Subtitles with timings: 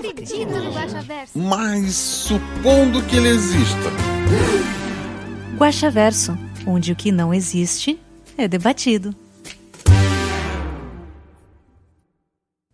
[0.00, 1.38] acredito no Guaxaverso.
[1.38, 3.90] Mas supondo que ele exista.
[5.56, 6.36] Guaxaverso,
[6.66, 7.98] onde o que não existe
[8.36, 9.14] é debatido.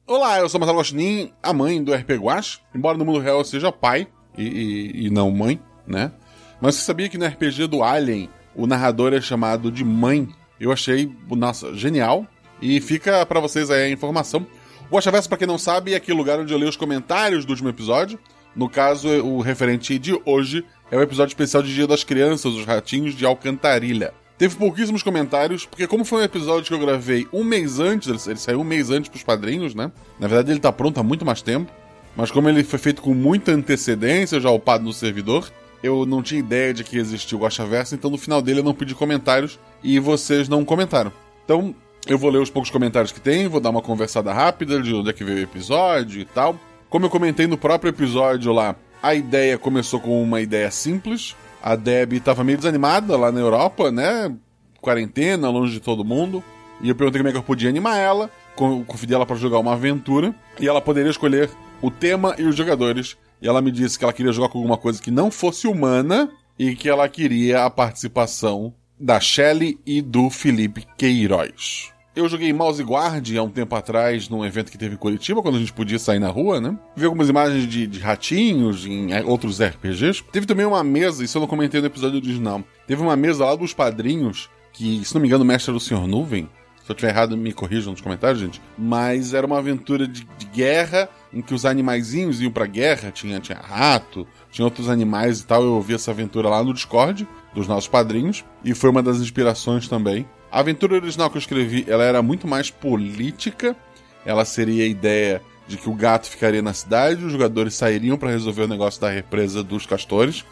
[0.07, 2.61] Olá, eu sou Marcelo Guaxinim, a mãe do RP Guax.
[2.75, 4.07] Embora no mundo real eu seja pai
[4.39, 6.13] e, e- e não mãe, né?
[6.61, 10.29] Mas você sabia que no RPG do Alien o narrador é chamado de mãe?
[10.61, 12.25] Eu achei, nossa, genial.
[12.63, 14.47] E fica pra vocês aí a informação.
[14.91, 17.51] O Guaxaverso, pra quem não sabe, é aquele lugar onde eu leio os comentários do
[17.51, 18.19] último episódio.
[18.55, 22.65] No caso, o referente de hoje é o episódio especial de Dia das Crianças, os
[22.65, 24.15] Ratinhos de Alcantarilha.
[24.39, 28.39] Teve pouquíssimos comentários, porque como foi um episódio que eu gravei um mês antes, ele-
[28.39, 29.91] saiu um mês antes pros padrinhos, né?
[30.21, 31.71] Na verdade ele tá pronto há muito mais tempo.
[32.15, 35.51] Mas como ele foi feito com muita antecedência, já upado no servidor,
[35.83, 38.75] eu não tinha ideia de que existia o Guaxaverso, então no final dele eu não
[38.75, 41.13] pedi comentários e vocês não comentaram.
[41.45, 41.75] Então,
[42.07, 45.11] eu vou ler os poucos comentários que tem, vou dar uma conversada rápida de onde
[45.11, 46.59] é que veio o episódio e tal.
[46.89, 51.35] Como eu comentei no próprio episódio lá, a ideia começou com uma ideia simples.
[51.63, 54.33] A Deb estava meio desanimada lá na Europa, né?
[54.81, 56.43] Quarentena, longe de todo mundo.
[56.81, 59.59] E eu perguntei como é que eu podia animar ela, con- convidei ela para jogar
[59.59, 61.51] uma aventura, e ela poderia escolher
[61.83, 63.17] o tema e os jogadores.
[63.43, 66.31] E ela me disse que ela queria jogar com alguma coisa que não fosse humana
[66.59, 71.93] e que ela queria a participação da Shelley e do Felipe Queiroz.
[72.17, 75.57] Eu joguei Mouse Guard há um tempo atrás num evento que teve em Curitiba, quando
[75.57, 76.75] a gente podia sair na rua, né?
[76.97, 80.25] Vi algumas imagens de, de ratinhos em eh, outros RPGs.
[80.33, 82.65] Teve também uma mesa, isso eu não comentei no episódio original.
[82.87, 85.81] Teve uma mesa lá dos padrinhos, que, se não me engano, o mestre era o
[85.81, 86.07] Sr.
[86.07, 86.49] Nuvem.
[86.83, 88.63] Se eu estiver errado, me corrijam nos comentários, gente.
[88.79, 93.11] Mas era uma aventura de, de guerra em que os animaizinhos iam pra guerra.
[93.11, 95.63] Tinha, tinha rato, tinha outros animais e tal.
[95.63, 98.43] Eu ouvi essa aventura lá no Discord dos nossos padrinhos.
[98.65, 100.27] E foi uma das inspirações também.
[100.51, 103.77] A aventura original que eu escrevi, ela era muito mais política.
[104.25, 108.31] Ela seria a ideia de que o gato ficaria na cidade, os jogadores sairiam para
[108.31, 110.45] resolver o negócio da represa dos castores.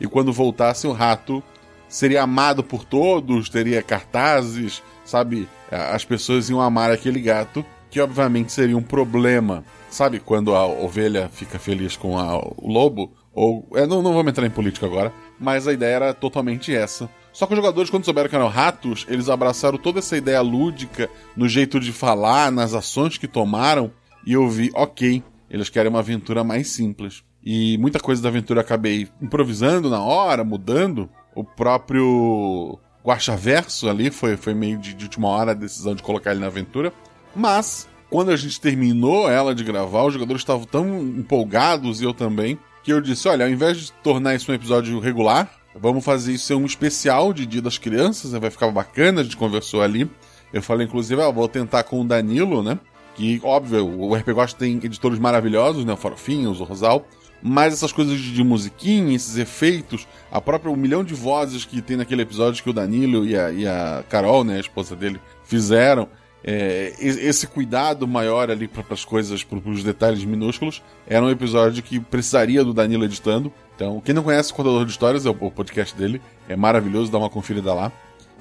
[0.00, 1.42] E quando voltassem, o rato
[1.88, 5.48] seria amado por todos, teria cartazes, sabe?
[5.70, 9.64] As pessoas iam amar aquele gato, que obviamente seria um problema.
[9.90, 13.12] Sabe quando a ovelha fica feliz com a- o lobo?
[13.32, 13.66] Ou.
[13.74, 17.08] É, não, não vamos entrar em política agora, mas a ideia era totalmente essa.
[17.32, 21.08] Só que os jogadores, quando souberam que eram ratos, eles abraçaram toda essa ideia lúdica
[21.36, 23.92] no jeito de falar, nas ações que tomaram,
[24.26, 27.22] e eu vi, ok, eles querem uma aventura mais simples.
[27.44, 31.08] E muita coisa da aventura acabei improvisando na hora, mudando.
[31.34, 36.32] O próprio Guaxaverso ali foi, foi meio de, de última hora a decisão de colocar
[36.32, 36.92] ele na aventura.
[37.34, 42.12] Mas, quando a gente terminou ela de gravar, os jogadores estavam tão empolgados, e eu
[42.12, 46.32] também, que eu disse: olha, ao invés de tornar isso um episódio regular, vamos fazer
[46.32, 48.38] isso ser um especial de Dia das Crianças, né?
[48.38, 50.10] vai ficar bacana, a gente conversou ali.
[50.52, 52.78] Eu falei, inclusive, ah, vou tentar com o Danilo, né?
[53.14, 55.92] Que, óbvio, o RPG Gosta tem editores maravilhosos, né?
[55.92, 57.06] O Farofinho, o Zorzal.
[57.42, 61.82] Mas essas coisas de, de musiquinha, esses efeitos, a própria um milhão de vozes que
[61.82, 65.20] tem naquele episódio que o Danilo e a, e a Carol, né, a esposa dele,
[65.44, 66.08] fizeram,
[66.44, 71.82] é, esse cuidado maior ali para as coisas, para os detalhes minúsculos, era um episódio
[71.82, 73.52] que precisaria do Danilo editando.
[73.74, 77.18] Então, quem não conhece o Contador de Histórias, é o, podcast dele, é maravilhoso, dá
[77.18, 77.92] uma conferida lá.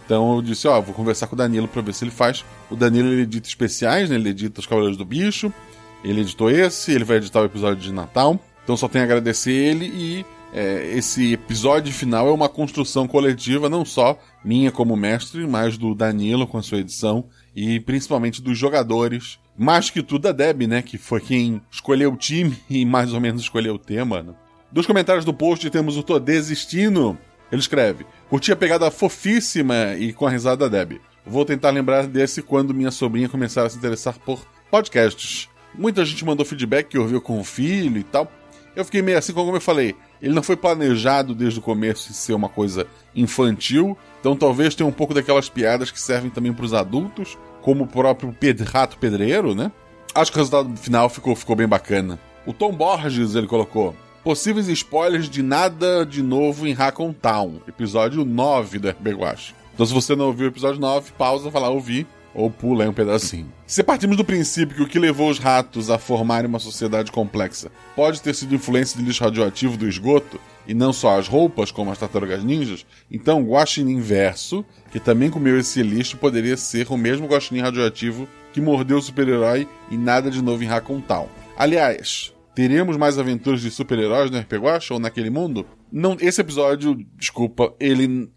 [0.06, 2.46] Então eu disse, ó, vou conversar com o Danilo pra ver se ele faz.
[2.72, 4.16] O Danilo ele edita especiais, né?
[4.16, 5.52] Ele edita os Cavaleiros do Bicho.
[6.02, 8.40] Ele editou esse, ele vai editar o episódio de Natal.
[8.63, 10.25] Então só tenho a agradecer ele e
[10.57, 15.94] é, esse episódio final é uma construção coletiva, não só minha como mestre, mas do
[15.94, 17.25] Danilo com a sua edição
[17.56, 19.38] e principalmente dos jogadores.
[19.56, 20.81] Mais que tudo da Deb, né?
[20.81, 24.24] Que foi quem escolheu o time e mais ou menos escolheu o tema.
[24.24, 24.33] Né?
[24.71, 27.15] Dos comentários do post temos o Tô Desistindo.
[27.51, 31.00] Ele escreve: Curti a pegada fofíssima e com a risada da Deb.
[31.24, 35.50] Vou tentar lembrar desse quando minha sobrinha começar a se interessar por podcasts.
[35.75, 38.31] Muita gente mandou feedback que ouviu com o filho e tal.
[38.75, 42.14] Eu fiquei meio assim, como eu falei, ele não foi planejado desde o começo em
[42.14, 46.66] ser uma coisa infantil, então talvez tenha um pouco daquelas piadas que servem também para
[46.66, 49.72] os adultos, como o próprio ped rato pedreiro, né?
[50.16, 52.19] Acho que o resultado final ficou, ficou bem bacana.
[52.46, 58.25] O Tom Borges, ele colocou, possíveis spoilers de nada de novo em Hackon Town, episódio
[58.25, 59.54] 9 do RP Guache.
[59.74, 62.89] Então se você não ouviu o episódio 9, pausa, vai lá ouvir, ou pula aí
[62.89, 63.51] um pedacinho.
[63.66, 67.72] Se partimos do princípio que o que levou os ratos a formarem uma sociedade complexa
[67.95, 71.92] pode ter sido influência de lixo radioativo do esgoto, e não só as roupas, como
[71.92, 76.98] as tartarugas ninjas, então o guaxinim verso, que também comeu esse lixo, poderia ser o
[76.98, 81.28] mesmo guaxinim radioativo que mordeu o super-herói e nada de novo em Raccoon Town.
[81.57, 85.66] Aliás, teremos mais aventuras de super-heróis no RPG ou naquele mundo?
[85.92, 88.30] Não, esse episódio, desculpa, ele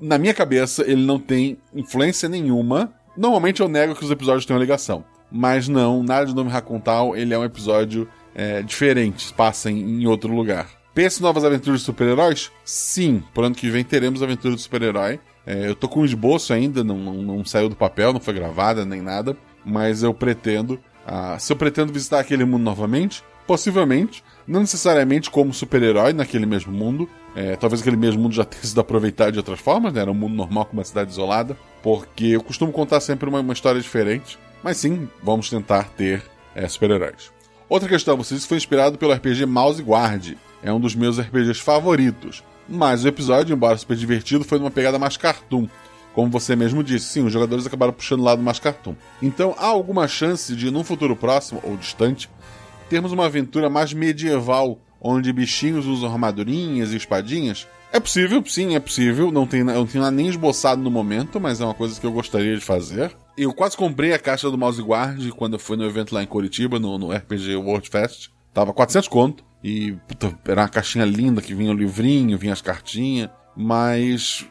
[0.00, 2.92] na minha cabeça ele não tem influência nenhuma.
[3.16, 7.32] Normalmente eu nego que os episódios tenham ligação, mas não, nada de Raccoon Town, ele
[7.34, 10.68] é um episódio é, diferente, passa em, em outro lugar.
[10.94, 12.52] Pense novas aventuras de super-heróis?
[12.64, 15.18] Sim, por ano que vem teremos aventuras de super-herói.
[15.46, 18.32] É, eu tô com um esboço ainda, não, não, não saiu do papel, não foi
[18.32, 20.80] gravada nem nada, mas eu pretendo.
[21.06, 26.72] ah, se eu pretendo visitar aquele mundo novamente, possivelmente, não necessariamente como super-herói naquele mesmo
[26.72, 27.08] mundo.
[27.34, 30.00] É, talvez aquele mesmo mundo já tenha sido aproveitado de outras formas, né?
[30.00, 33.52] Era um mundo normal com uma cidade isolada, porque eu costumo contar sempre uma, uma
[33.52, 34.38] história diferente.
[34.62, 36.22] Mas sim, vamos tentar ter
[36.54, 37.32] é, super-heróis.
[37.68, 40.34] Outra questão, você disse que foi inspirado pelo RPG Mouse Guard.
[40.62, 42.42] É um dos meus RPGs favoritos.
[42.68, 45.68] Mas o episódio, embora super divertido, foi numa pegada mais cartoon.
[46.14, 48.94] Como você mesmo disse, sim, os jogadores acabaram puxando o lado mais cartoon.
[49.20, 52.30] Então há alguma chance de, num futuro próximo ou distante,
[52.88, 57.68] termos uma aventura mais medieval, onde bichinhos usam armadurinhas e espadinhas?
[57.92, 59.30] É possível, sim, é possível.
[59.30, 62.10] Não tem, eu não tenho nem esboçado no momento, mas é uma coisa que eu
[62.10, 63.14] gostaria de fazer.
[63.36, 66.26] Eu quase comprei a caixa do Mouse Guard quando eu fui no evento lá em
[66.26, 68.30] Curitiba, no, no RPG World Fest.
[68.52, 69.44] Tava 400 conto.
[69.62, 73.30] E puta, era uma caixinha linda que vinha o livrinho, vinha as cartinhas.
[73.56, 74.44] Mas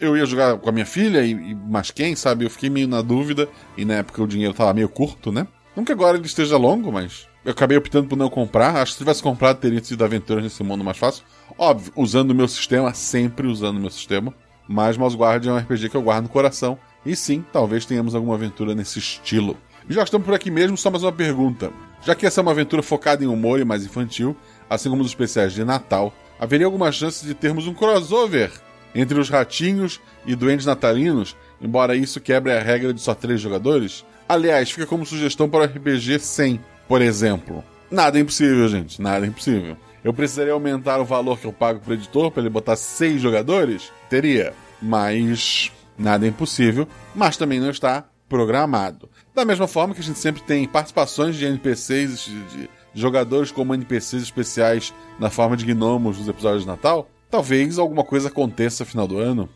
[0.00, 2.46] eu ia jogar com a minha filha e, e mas quem, sabe?
[2.46, 3.48] Eu fiquei meio na dúvida.
[3.76, 5.46] E na época o dinheiro tava meio curto, né?
[5.76, 8.76] Não que agora ele esteja longo, mas eu acabei optando por não comprar.
[8.76, 11.24] Acho que se tivesse comprado, teria sido aventuras nesse mundo mais fácil.
[11.56, 14.34] Óbvio, usando o meu sistema, sempre usando o meu sistema.
[14.68, 16.78] Mas Mouse Guard é um RPG que eu guardo no coração.
[17.06, 19.56] E sim, talvez tenhamos alguma aventura nesse estilo.
[19.88, 21.72] E já estamos por aqui mesmo, só mais uma pergunta.
[22.04, 24.36] Já que essa é uma aventura focada em humor e mais infantil,
[24.68, 28.52] assim como os especiais de Natal, haveria alguma chance de termos um crossover
[28.94, 34.04] entre os ratinhos e duendes natalinos, embora isso quebre a regra de só três jogadores?
[34.28, 37.62] Aliás, fica como sugestão para o RPG 100, por exemplo.
[37.90, 39.76] Nada é impossível, gente, nada é impossível.
[40.02, 43.92] Eu precisaria aumentar o valor que eu pago pro editor para ele botar seis jogadores?
[44.08, 49.08] Teria, mas nada é impossível, mas também não está programado.
[49.34, 54.22] Da mesma forma que a gente sempre tem participações de NPCs, de, jogadores como NPCs
[54.22, 59.06] especiais na forma de gnomos nos episódios de Natal, talvez alguma coisa aconteça no final
[59.06, 59.48] do ano.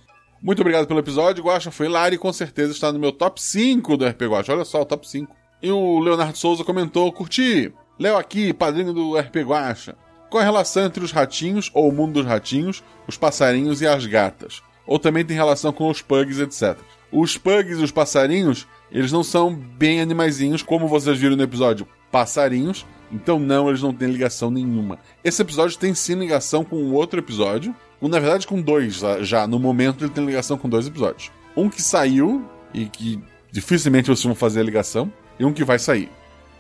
[0.43, 3.97] Muito obrigado pelo episódio, Guacha foi hilário e com certeza está no meu top 5
[3.97, 4.53] do RP Guacha.
[4.53, 5.42] Olha só, o top 5.
[5.63, 7.73] E o Leonardo Souza comentou: curti.
[7.99, 9.95] Léo aqui, padrinho do RP Guacha.
[10.31, 14.07] Qual a relação entre os ratinhos, ou o mundo dos ratinhos, os passarinhos e as
[14.07, 14.63] gatas?
[14.87, 16.77] Ou também tem relação com os pugs, etc.
[17.13, 21.87] Os pugs e os passarinhos, eles não são bem animaizinhos, como vocês viram no episódio
[22.11, 22.85] Passarinhos.
[23.13, 24.99] Então, não, eles não têm ligação nenhuma.
[25.23, 27.75] Esse episódio tem sim ligação com outro episódio.
[28.01, 29.47] Na verdade, com dois já- já.
[29.47, 31.31] No momento, ele tem ligação com dois episódios.
[31.57, 32.43] Um que saiu
[32.73, 33.21] e que
[33.51, 36.11] dificilmente vocês vão fazer a ligação, e um que vai sair.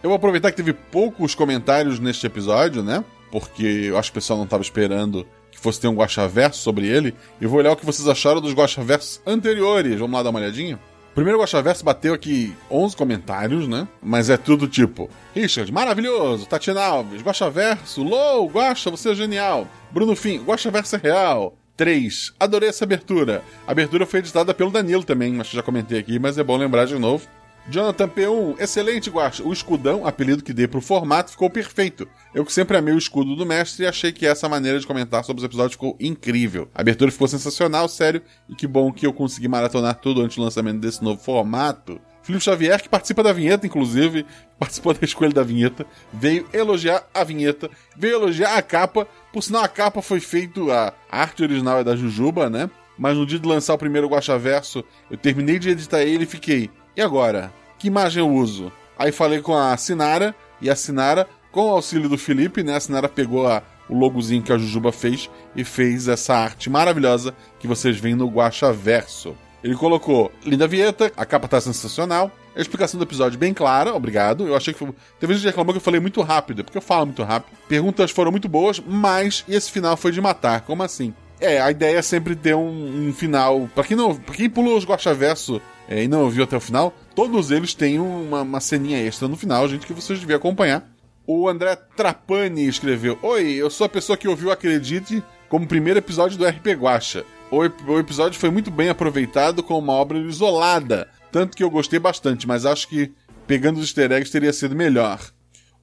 [0.02, 3.04] Eu vou aproveitar que teve poucos comentários neste episódio, né?
[3.30, 6.86] Porque eu acho que o pessoal não estava esperando que fosse ter um Guaxaverso sobre
[6.86, 7.14] ele.
[7.40, 9.98] E vou olhar o que vocês acharam dos Guaxaversos anteriores.
[9.98, 10.78] Vamos lá dar uma olhadinha?
[11.12, 13.86] O primeiro Guaxaverso bateu aqui 11 comentários, né?
[14.02, 16.46] Mas é tudo tipo: Richard, maravilhoso.
[16.46, 18.02] Tatiana Alves, Guaxaverso.
[18.02, 19.68] Lou, Guaxa, você é genial.
[19.90, 21.54] Bruno Fim, Guaxaverso é real.
[21.76, 22.32] 3.
[22.40, 23.42] Adorei essa abertura.
[23.66, 26.56] A abertura foi editada pelo Danilo também, acho que já comentei aqui, mas é bom
[26.56, 27.26] lembrar de novo.
[27.68, 29.42] Jonathan P1, excelente, Guacha.
[29.44, 32.08] O escudão, apelido que dei pro formato, ficou perfeito.
[32.34, 35.24] Eu que sempre amei o escudo do mestre e achei que essa maneira de comentar
[35.24, 36.68] sobre os episódios ficou incrível.
[36.74, 40.42] A abertura ficou sensacional, sério, e que bom que eu consegui maratonar tudo antes do
[40.42, 42.00] lançamento desse novo formato.
[42.22, 44.26] Felipe Xavier, que participa da vinheta, inclusive,
[44.58, 49.06] participou da escolha da vinheta, veio elogiar a vinheta, veio elogiar a capa.
[49.32, 52.70] Por sinal, a capa foi feita, a arte original é da Jujuba, né?
[52.98, 56.70] Mas no dia de lançar o primeiro Guaxaverso, eu terminei de editar ele e fiquei.
[56.96, 57.52] E agora?
[57.78, 58.70] Que imagem eu uso?
[58.98, 62.76] Aí falei com a Sinara, e a Sinara, com o auxílio do Felipe, né?
[62.76, 67.34] A Sinara pegou a, o logozinho que a Jujuba fez e fez essa arte maravilhosa
[67.58, 69.34] que vocês veem no Guaxaverso.
[69.64, 72.30] Ele colocou linda vinheta, a capa tá sensacional.
[72.54, 74.46] A explicação do episódio bem clara, obrigado.
[74.46, 74.86] Eu achei que.
[75.18, 77.56] Teve gente que reclamou que eu falei muito rápido, porque eu falo muito rápido.
[77.68, 80.60] Perguntas foram muito boas, mas esse final foi de matar.
[80.62, 81.14] Como assim?
[81.40, 83.68] É, a ideia é sempre ter um, um final.
[83.74, 84.14] Pra quem não.
[84.14, 88.00] Pra quem pulou os Guaxaverso é, e não ouviu até o final, todos eles têm
[88.00, 90.90] uma, uma ceninha extra no final, gente, que vocês deviam acompanhar.
[91.26, 96.38] O André Trapani escreveu: Oi, eu sou a pessoa que ouviu Acredite como primeiro episódio
[96.38, 97.26] do RP Guacha.
[97.50, 101.08] O, o episódio foi muito bem aproveitado como uma obra isolada.
[101.30, 103.12] Tanto que eu gostei bastante, mas acho que
[103.46, 105.20] pegando os easter eggs teria sido melhor.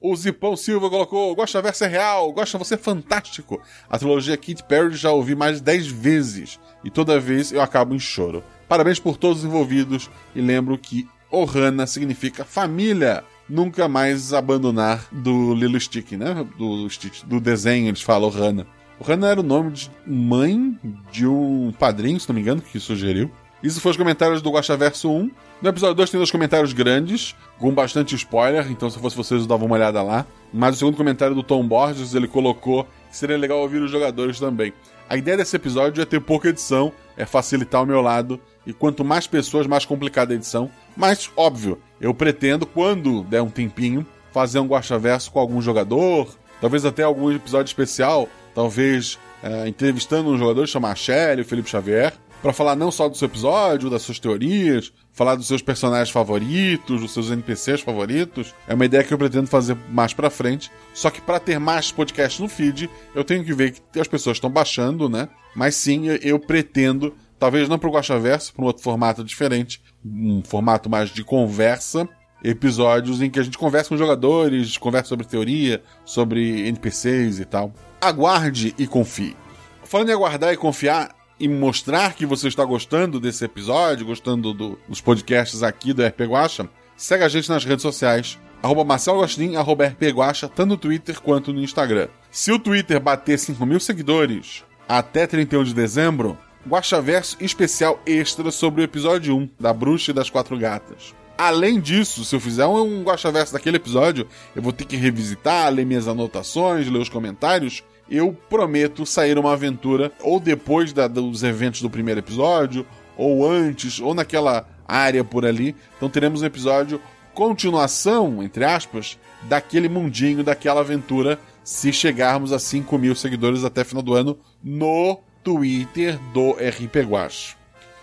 [0.00, 3.62] O Zipão Silva colocou: Gosta verso é real, gosta você é fantástico.
[3.88, 7.94] A trilogia Kit Perry já ouvi mais de 10 vezes e toda vez eu acabo
[7.94, 8.42] em choro.
[8.70, 13.24] Parabéns por todos os envolvidos e lembro que Ohana significa família.
[13.48, 16.46] Nunca mais abandonar do Lilo Stick, né?
[16.56, 16.86] Do,
[17.26, 18.68] do desenho eles falam Ohana.
[19.00, 20.78] Ohana era o nome de mãe
[21.10, 23.28] de um padrinho, se não me engano, que sugeriu.
[23.60, 25.30] Isso foi os comentários do Guaxaverso 1.
[25.60, 29.48] No episódio 2 tem dois comentários grandes, com bastante spoiler, então se fosse vocês eu
[29.48, 30.24] dava uma olhada lá.
[30.52, 34.38] Mas o segundo comentário do Tom Borges, ele colocou que seria legal ouvir os jogadores
[34.38, 34.72] também.
[35.10, 39.04] A ideia desse episódio é ter pouca edição, é facilitar o meu lado, e quanto
[39.04, 40.70] mais pessoas, mais complicada a edição.
[40.96, 46.84] Mas, óbvio, eu pretendo, quando der um tempinho, fazer um Guaxaverso com algum jogador, talvez
[46.84, 52.14] até algum episódio especial, talvez é, entrevistando um jogador, chamar a Shelly, o Felipe Xavier,
[52.42, 57.00] para falar não só do seu episódio, das suas teorias, falar dos seus personagens favoritos,
[57.00, 58.54] dos seus NPCs favoritos.
[58.66, 60.70] É uma ideia que eu pretendo fazer mais para frente.
[60.94, 64.36] Só que para ter mais podcasts no feed, eu tenho que ver que as pessoas
[64.36, 65.28] estão baixando, né?
[65.54, 70.88] Mas sim, eu pretendo, talvez não pro Guaxaverso, para um outro formato diferente, um formato
[70.88, 72.08] mais de conversa,
[72.42, 77.72] episódios em que a gente conversa com jogadores, conversa sobre teoria, sobre NPCs e tal.
[78.00, 79.36] Aguarde e confie.
[79.84, 84.78] Falando em aguardar e confiar, e mostrar que você está gostando desse episódio, gostando do,
[84.86, 88.38] dos podcasts aqui do RP Guacha, segue a gente nas redes sociais.
[88.62, 89.24] Arroba Marcelo
[89.56, 92.08] arroba RP Guacha, tanto no Twitter quanto no Instagram.
[92.30, 96.36] Se o Twitter bater 5 mil seguidores até 31 de dezembro,
[96.68, 101.14] Guaxaverso especial extra sobre o episódio 1 da Bruxa e das Quatro Gatas.
[101.38, 105.86] Além disso, se eu fizer um Guaxaverso daquele episódio, eu vou ter que revisitar, ler
[105.86, 111.80] minhas anotações, ler os comentários eu prometo sair uma aventura ou depois da, dos eventos
[111.80, 112.84] do primeiro episódio,
[113.16, 115.76] ou antes, ou naquela área por ali.
[115.96, 117.00] Então teremos um episódio
[117.34, 124.02] continuação, entre aspas, daquele mundinho, daquela aventura, se chegarmos a 5 mil seguidores até final
[124.02, 127.56] do ano no Twitter do RP Guacho.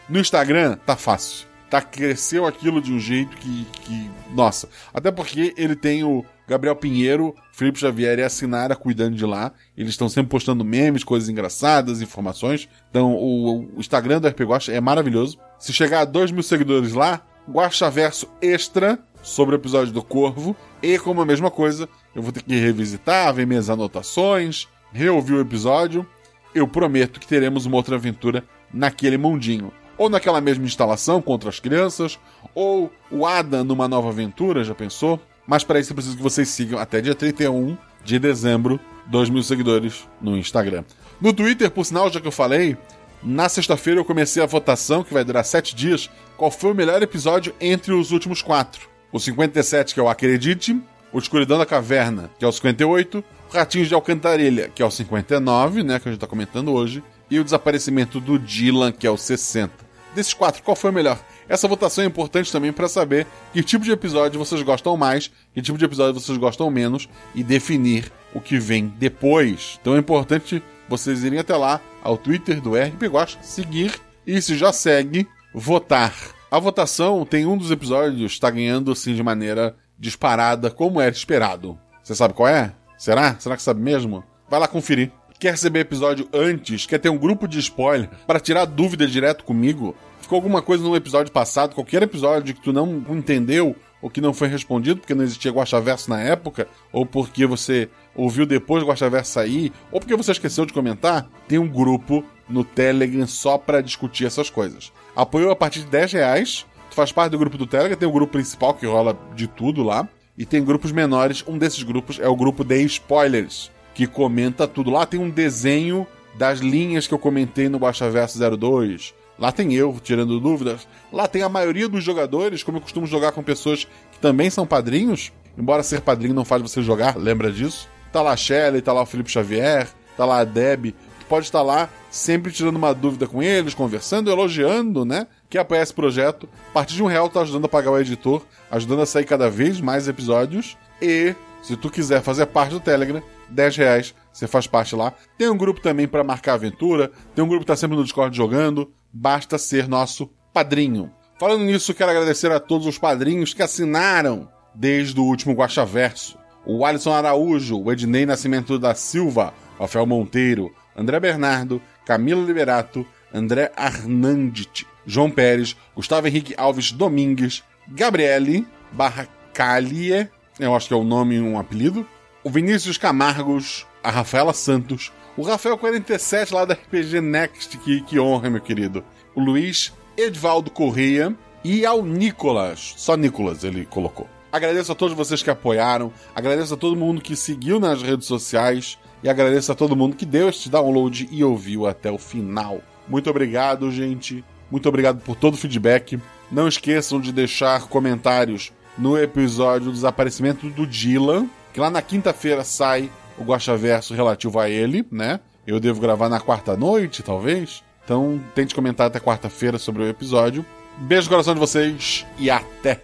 [0.08, 1.46] No Instagram, tá fácil.
[1.70, 4.10] Tá, cresceu aquilo de um jeito que, que.
[4.34, 4.70] Nossa.
[4.94, 9.52] Até porque ele tem o Gabriel Pinheiro, Felipe Xavier e a Sinara cuidando de lá.
[9.76, 12.70] Eles estão sempre postando memes, coisas engraçadas, informações.
[12.90, 15.38] Então, o, o Instagram do RP Guacha é maravilhoso.
[15.60, 20.56] Se chegar a 2 mil seguidores lá, Guaxaverso extra sobre o episódio do Corvo.
[20.82, 25.42] E como a mesma coisa, eu vou ter que revisitar, ver minhas anotações, reouvir o
[25.42, 26.08] episódio.
[26.56, 28.44] Eu prometo que teremos uma outra aventura
[28.74, 29.72] naquele mundinho.
[29.98, 32.20] Ou naquela mesma instalação contra as crianças,
[32.54, 35.20] ou o Adam numa nova aventura, já pensou?
[35.46, 39.44] Mas para isso eu preciso que vocês sigam até dia 31 de dezembro 2 mil
[39.44, 40.84] seguidores no Instagram.
[41.20, 42.78] No Twitter, por sinal, já que eu falei,
[43.24, 47.02] na sexta-feira eu comecei a votação, que vai durar 7 dias, qual foi o melhor
[47.02, 48.88] episódio entre os últimos quatro.
[49.12, 50.80] O 57, que é o Acredite,
[51.12, 54.92] o Escuridão da Caverna, que é o 58, o Ratinhos de Alcantarilha, que é o
[54.92, 57.02] 59, né, que a gente tá comentando hoje,
[57.32, 59.87] e o Desaparecimento do Dylan, que é o 60.
[60.16, 61.20] Desses quatro, qual foi o melhor?
[61.48, 65.62] Essa votação é importante também para saber que tipo de episódio vocês gostam mais, que
[65.62, 69.78] tipo de episódio vocês gostam menos e definir o que vem depois.
[69.82, 73.94] Então é importante vocês irem até lá ao Twitter do RP Gosta, seguir
[74.26, 76.14] e se já segue, votar.
[76.50, 81.78] A votação tem um dos episódios está ganhando assim de maneira disparada, como era esperado.
[82.04, 82.74] Você sabe qual é?
[82.98, 83.38] Será?
[83.40, 84.24] Será que sabe mesmo?
[84.50, 85.12] Vai lá conferir.
[85.40, 86.88] Quer receber episódio antes?
[86.88, 89.96] Quer ter um grupo de spoiler para tirar dúvida direto comigo?
[90.20, 94.34] ficou alguma coisa no episódio passado, qualquer episódio que tu não entendeu ou que não
[94.34, 99.32] foi respondido porque não existia Guaxaverso na época, ou porque você ouviu depois do Guaxaverso
[99.32, 104.26] sair, ou porque você esqueceu de comentar, tem um grupo no Telegram só para discutir
[104.26, 104.92] essas coisas.
[105.16, 108.12] Apoiou a partir de 10 reais, tu faz parte do grupo do Telegram, tem o
[108.12, 112.28] grupo principal que rola de tudo lá, e tem grupos menores, um desses grupos é
[112.28, 114.92] o grupo de spoilers, que comenta tudo.
[114.92, 119.96] Lá tem um desenho das linhas que eu comentei no Guaxaverso 02, Lá tem eu
[120.04, 120.88] tirando dúvidas.
[121.12, 124.66] Lá tem a maioria dos jogadores, como eu costumo jogar com pessoas que também são
[124.66, 125.32] padrinhos.
[125.56, 127.88] Embora ser padrinho não faz você jogar, lembra disso?
[128.12, 130.86] Tá lá a Shelly, tá lá o Felipe Xavier, tá lá a Deb.
[131.20, 135.28] Tu pode estar lá sempre tirando uma dúvida com eles, conversando, elogiando, né?
[135.50, 136.50] Que apoia esse projeto.
[136.70, 139.50] A partir de um real tá ajudando a pagar o editor, ajudando a sair cada
[139.50, 140.78] vez mais episódios.
[141.00, 145.14] E, se tu quiser fazer parte do Telegram, 10 reais, você faz parte lá.
[145.38, 148.36] Tem um grupo também para marcar aventura, tem um grupo que tá sempre no Discord
[148.36, 151.12] jogando, basta ser nosso padrinho.
[151.40, 156.38] Falando nisso, quero agradecer a todos os padrinhos que assinaram desde o último Guaxaverso.
[156.66, 163.72] O Alisson Araújo, o Ednei Nascimento da Silva, Rafael Monteiro, André Bernardo, Camilo Liberato, André
[163.76, 171.02] Arnandit, João Pérez, Gustavo Henrique Alves Domingues, Gabriele barra Calie, eu acho que é o
[171.02, 172.06] um nome e um apelido,
[172.48, 178.18] o Vinícius Camargos, a Rafaela Santos, o Rafael 47 lá da RPG Next, que, que
[178.18, 179.04] honra, meu querido,
[179.36, 184.30] o Luiz Edvaldo Correia e ao Nicolas, só Nicolas ele colocou.
[184.50, 188.98] Agradeço a todos vocês que apoiaram, agradeço a todo mundo que seguiu nas redes sociais
[189.22, 192.82] e agradeço a todo mundo que deu este download e ouviu até o final.
[193.10, 194.42] Muito obrigado, gente.
[194.72, 196.18] Muito obrigado por todo o feedback.
[196.50, 202.64] Não esqueçam de deixar comentários no episódio do desaparecimento do Dylan, que lá na quinta-feira
[202.64, 205.40] sai o Guaxa Verso relativo a ele, né?
[205.66, 207.84] Eu devo gravar na quarta noite, talvez.
[208.04, 210.66] Então, tente comentar até quarta-feira sobre o episódio.
[210.98, 213.02] Beijo no coração de vocês e até!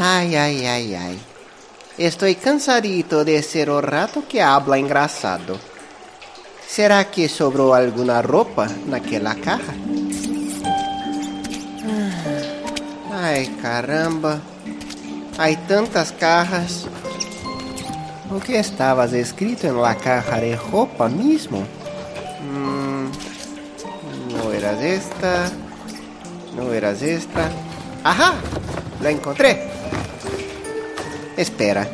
[0.00, 1.18] Ay, ay, ay, ay.
[1.98, 5.71] Estoy cansadito de ser o rato que habla engraçado.
[6.72, 9.74] Será que sobrou alguma roupa naquela caja?
[13.10, 14.40] Ai, caramba.
[15.36, 16.88] Há tantas cajas.
[18.30, 21.68] O que estava escrito la caja de roupa mesmo?
[22.40, 23.10] Hum,
[24.32, 25.52] não eras esta.
[26.56, 27.52] Não eras esta.
[28.02, 28.32] ¡Ajá!
[29.02, 29.68] La encontré.
[31.36, 31.86] Espera.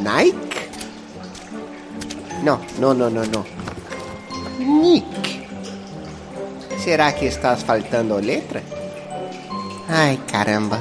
[0.00, 0.47] ¿Nike?
[2.42, 3.44] No, no, no, no, no.
[4.58, 5.04] Nick.
[6.82, 8.62] ¿Será que estás faltando letra?
[9.88, 10.80] Ay, caramba.